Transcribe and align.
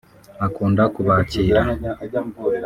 akunda 0.45 0.83
kubakira 0.93 1.61